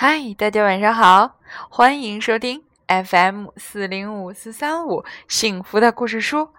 [0.00, 1.32] 嗨，大家晚上好，
[1.68, 6.50] 欢迎收听 FM 四零五四三五幸福的故事书。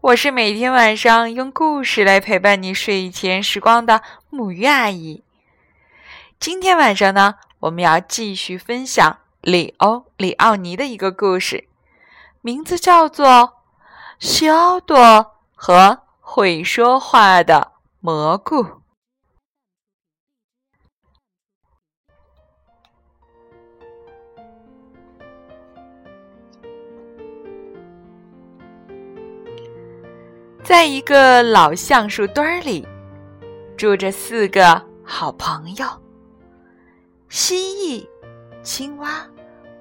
[0.00, 4.00] 我是每天晚上用故事来陪伴你睡前时光的
[4.30, 5.22] 母鱼阿姨。
[6.40, 11.68] 今天晚上呢，我们要继续分享里欧里奥尼的一个故事，
[12.40, 13.26] 名字叫做
[14.18, 18.64] 《小朵和会说话的蘑菇》。
[30.72, 32.88] 在一个老橡树墩儿里，
[33.76, 35.86] 住着四个好朋友：
[37.28, 38.08] 蜥蜴、
[38.62, 39.22] 青蛙、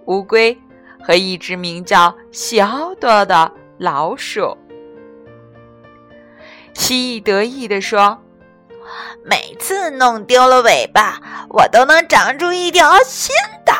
[0.07, 0.55] 乌龟
[1.01, 4.57] 和一只名叫小朵的老鼠。
[6.73, 8.21] 蜥蜴得意地说
[9.23, 13.33] ：“每次弄丢了尾巴，我都能长出一条新
[13.65, 13.73] 的。”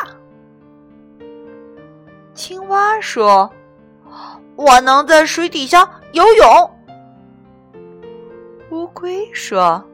[2.32, 3.52] 青蛙说
[4.56, 6.70] ：“我能在水底下游泳。”
[8.72, 9.84] 乌龟说：“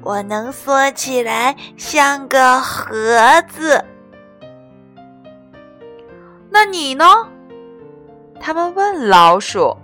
[0.00, 3.84] 我能缩起来像个盒子。”
[6.48, 7.04] 那你呢？
[8.40, 9.76] 他们问老鼠。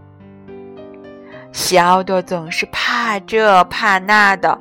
[1.52, 4.58] 小朵总是怕这怕那的，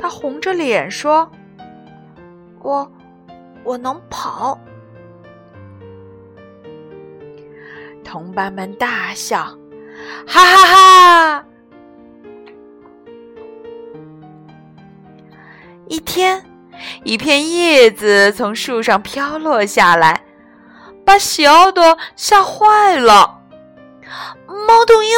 [0.00, 1.30] 他红着脸说
[2.64, 2.90] ：“我，
[3.62, 4.58] 我能跑。”
[8.02, 9.44] 同伴们大笑
[10.26, 11.44] ：“哈哈哈！”
[15.90, 16.40] 一天，
[17.02, 20.22] 一片叶子从树上飘落下来，
[21.04, 23.40] 把小朵吓坏了。
[24.46, 25.10] 猫头鹰，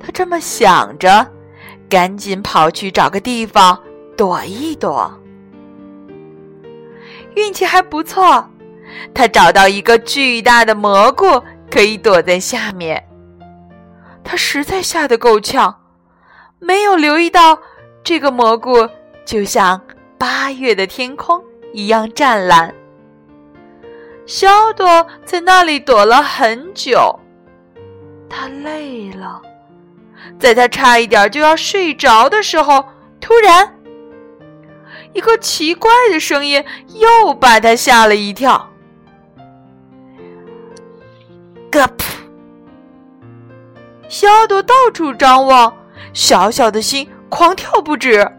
[0.00, 1.24] 他这么想着，
[1.88, 3.78] 赶紧跑去找个地方
[4.16, 5.20] 躲一躲。
[7.36, 8.44] 运气还不错，
[9.14, 13.08] 他找到一个巨大的蘑菇，可以躲在下面。
[14.24, 15.72] 他实在吓得够呛，
[16.58, 17.56] 没有留意到
[18.02, 18.88] 这个蘑菇。
[19.24, 19.80] 就像
[20.18, 21.42] 八月的天空
[21.72, 22.74] 一样湛蓝。
[24.26, 27.18] 小朵在那里躲了很久，
[28.28, 29.42] 他累了，
[30.38, 32.84] 在他差一点就要睡着的时候，
[33.20, 33.74] 突然，
[35.12, 38.70] 一个奇怪的声音又把他吓了一跳。
[41.70, 42.04] 咯噗！
[44.08, 45.74] 小朵到处张望，
[46.12, 48.30] 小小的心狂跳不止。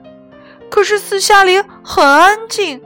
[0.75, 2.81] 可是四下里很安静，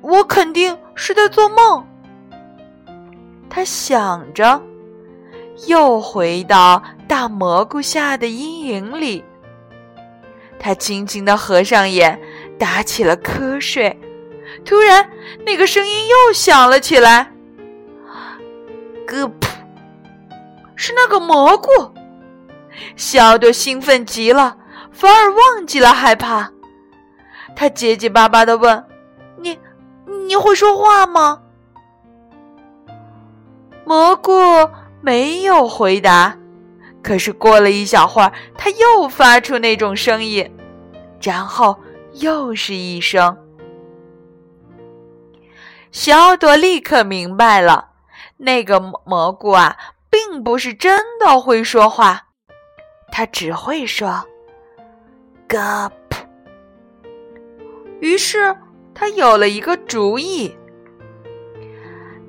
[0.00, 1.86] 我肯定是在做梦。
[3.50, 4.62] 他想着，
[5.66, 9.22] 又回到大蘑菇下的阴影里。
[10.58, 12.18] 他轻轻的合上眼，
[12.58, 14.00] 打起了瞌睡。
[14.64, 15.10] 突然，
[15.44, 17.30] 那个声音又响了起来
[19.06, 19.48] ，“咯噗！”
[20.76, 21.68] 是那个蘑菇。
[22.96, 24.56] 小朵兴奋极了。
[24.96, 26.50] 反而忘记了害怕，
[27.54, 28.82] 他结结巴巴的问
[29.36, 29.58] ：“你
[30.26, 31.42] 你会说话吗？”
[33.84, 34.32] 蘑菇
[35.02, 36.34] 没有回答。
[37.02, 40.50] 可是过了一小会儿，他又发出那种声音，
[41.20, 41.78] 然后
[42.14, 43.36] 又是一声。
[45.92, 47.90] 小朵立刻明白了，
[48.38, 49.76] 那个蘑菇啊，
[50.08, 52.28] 并不是真的会说话，
[53.12, 54.26] 它只会说。
[55.48, 56.18] 咯噗！
[58.00, 58.56] 于是
[58.94, 60.56] 他有了一个主意。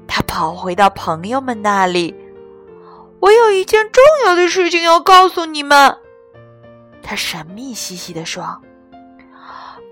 [0.07, 2.15] 他跑回到朋友们那里，
[3.19, 5.97] 我有一件重要的事情要告诉你们。
[7.03, 8.61] 他神秘兮兮地说：“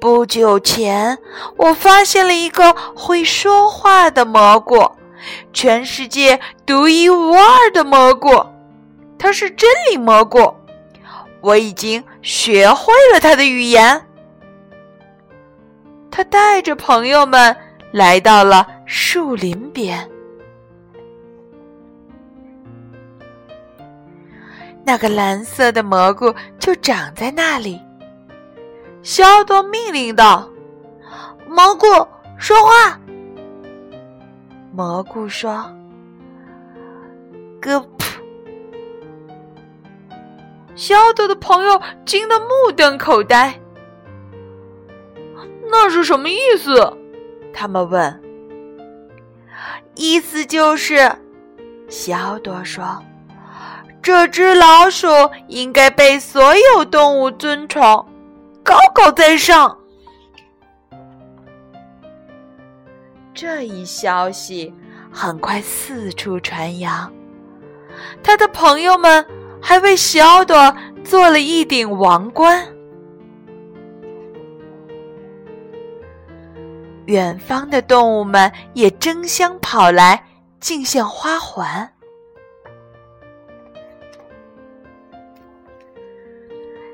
[0.01, 1.17] 不久前，
[1.57, 4.91] 我发现了一个会说话的蘑菇，
[5.53, 8.45] 全世界独一无二的蘑菇，
[9.17, 10.53] 它是真理蘑菇。”
[11.41, 14.03] 我已经学会了他的语言。
[16.09, 17.55] 他带着朋友们
[17.91, 20.09] 来到了树林边，
[24.83, 27.79] 那个蓝色的蘑菇就长在那里。
[29.03, 30.49] 小朵命令道
[31.47, 31.85] ：“蘑菇
[32.39, 32.99] 说话。”
[34.73, 35.63] 蘑菇说
[37.61, 37.85] ：“咯。”
[40.75, 43.59] 小朵的朋友惊得目瞪口呆。
[45.71, 46.97] 那是什么意思？
[47.53, 48.21] 他们问。
[49.95, 51.09] 意思就是，
[51.87, 53.01] 小朵说
[54.03, 55.07] ：“这只老鼠
[55.47, 58.05] 应该被所有动物尊崇，
[58.61, 59.77] 高高在上。”
[63.33, 64.73] 这一消息
[65.11, 67.11] 很快四处传扬，
[68.21, 69.25] 他的朋友们
[69.67, 72.63] 还为小朵做了一顶王冠。
[77.07, 80.23] 远方的动物们也争相跑来
[80.59, 81.91] 敬献花环。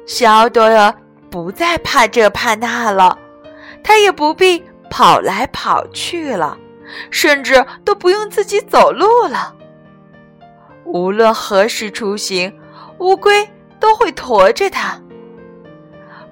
[0.06, 0.96] 小朵儿
[1.30, 3.20] 不再怕这怕那了，
[3.84, 6.58] 它也不必跑来跑去了，
[7.10, 9.58] 甚至都不用自己走路了。
[10.86, 12.54] 无论何时出行，
[13.02, 13.50] 乌龟
[13.80, 14.96] 都会驮着它，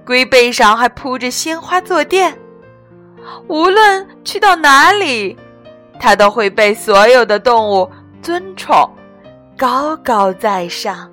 [0.05, 2.37] 龟背上还铺着鲜花坐垫。
[3.47, 5.35] 无论去到哪里，
[5.99, 7.89] 它都会被所有的动物
[8.21, 8.87] 尊崇，
[9.57, 11.09] 高高在上。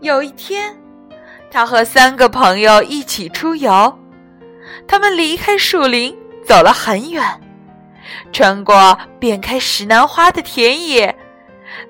[0.00, 0.76] 有一天，
[1.50, 3.98] 他和三个朋友一起出游，
[4.86, 6.14] 他们离开树林
[6.44, 7.24] 走了很远，
[8.30, 11.11] 穿过遍开石楠花的田野，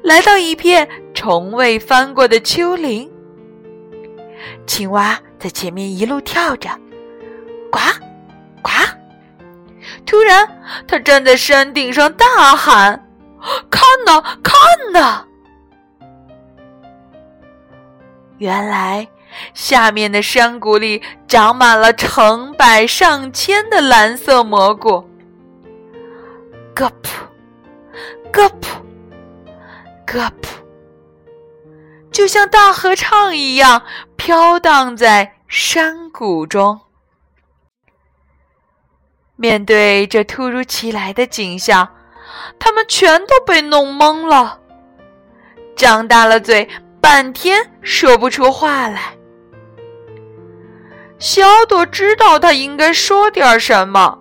[0.03, 3.11] 来到一片从未翻过的丘陵。
[4.67, 6.71] 青蛙在前面一路跳着。
[7.71, 7.79] 呱，
[8.61, 8.71] 呱！
[10.05, 10.47] 突然，
[10.87, 13.09] 他站在山顶上大喊
[13.71, 14.55] ：“看呐，看
[14.93, 15.25] 呐！”
[18.39, 19.09] 原来，
[19.55, 25.09] 下面的山谷里长满了成百上千的蓝色蘑菇。
[26.75, 27.11] 咯噗，
[28.33, 28.82] 咯噗，
[30.07, 30.49] 咯噗，
[32.11, 33.83] 就像大合唱一样
[34.17, 36.81] 飘荡在山谷中。
[39.37, 41.89] 面对这突如其来的景象，
[42.59, 44.61] 他们全都被弄懵了，
[45.75, 46.69] 张大了嘴，
[47.01, 49.17] 半天说不出话来。
[51.19, 54.19] 小朵知道他应该说点什么，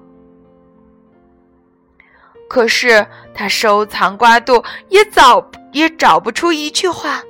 [2.47, 7.21] 可是他收藏瓜肚，也早也找不出一句话，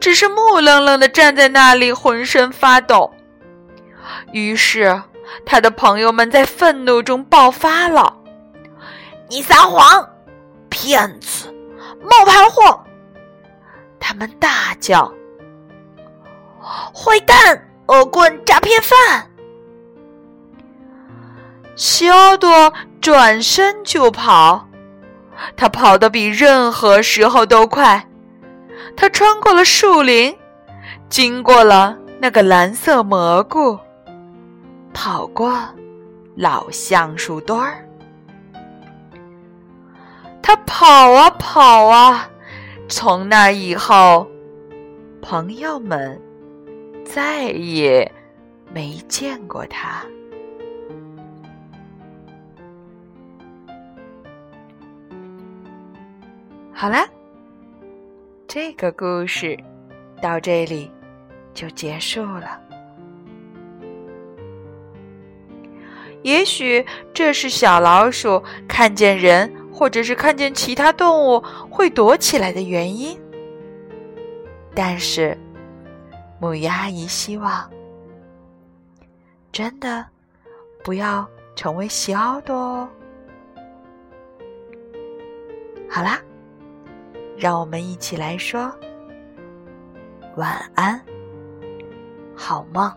[0.00, 3.12] 只是木愣愣的站在那里，浑身发抖。
[4.32, 5.02] 于是。
[5.46, 8.18] 他的朋友们在愤怒中爆发了
[9.30, 10.06] ：“你撒谎，
[10.68, 11.50] 骗子，
[12.02, 12.84] 冒牌货！”
[13.98, 15.10] 他们大叫
[16.92, 19.26] ：“坏蛋，恶棍，诈骗犯！”
[21.76, 22.70] 小朵
[23.00, 24.68] 转身就跑，
[25.56, 28.06] 他跑得比任何时候都快。
[28.96, 30.36] 他穿过了树林，
[31.08, 33.78] 经过了那个蓝色蘑菇。
[34.92, 35.58] 跑过
[36.36, 37.82] 老橡树墩儿，
[40.42, 42.28] 他跑啊跑啊，
[42.88, 44.26] 从那以后，
[45.22, 46.20] 朋友们
[47.04, 48.10] 再也
[48.70, 50.02] 没见过他。
[56.82, 57.08] 好啦，
[58.48, 59.56] 这个故事
[60.20, 60.90] 到这里
[61.54, 62.60] 就结束了。
[66.22, 66.84] 也许
[67.14, 71.40] 这是小老鼠看见人，或者是看见其他动物
[71.70, 73.16] 会躲起来的原因。
[74.74, 75.38] 但是，
[76.40, 77.70] 母鸭阿姨希望，
[79.52, 80.04] 真的
[80.82, 82.88] 不要成为小朵哦。
[85.88, 86.20] 好啦，
[87.36, 88.72] 让我们一起来说
[90.36, 91.00] 晚安，
[92.34, 92.90] 好梦。